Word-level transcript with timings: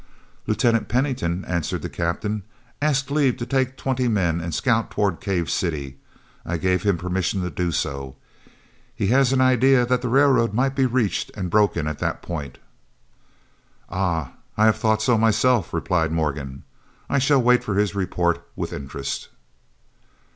"Lieutenant 0.47 0.87
Pennington," 0.89 1.45
answered 1.45 1.83
the 1.83 1.87
Captain, 1.87 2.41
"asked 2.81 3.11
leave 3.11 3.37
to 3.37 3.45
take 3.45 3.77
twenty 3.77 4.07
men 4.07 4.41
and 4.41 4.51
scout 4.51 4.89
toward 4.89 5.21
Cave 5.21 5.47
City. 5.47 5.97
I 6.43 6.57
gave 6.57 6.81
him 6.81 6.97
permission 6.97 7.43
to 7.43 7.51
do 7.51 7.71
so. 7.71 8.15
He 8.95 9.09
has 9.09 9.31
an 9.31 9.41
idea 9.41 9.85
that 9.85 10.01
the 10.01 10.09
railroad 10.09 10.55
might 10.55 10.73
be 10.75 10.87
reached 10.87 11.29
and 11.35 11.51
broken 11.51 11.85
at 11.85 11.99
that 11.99 12.23
point." 12.23 12.57
"Ah! 13.91 14.31
I 14.57 14.65
have 14.65 14.77
thought 14.79 15.03
so 15.03 15.19
myself," 15.19 15.71
replied 15.71 16.11
Morgan. 16.11 16.63
"I 17.07 17.19
shall 17.19 17.39
wait 17.39 17.63
for 17.63 17.75
his 17.75 17.93
report 17.93 18.43
with 18.55 18.73
interest." 18.73 19.29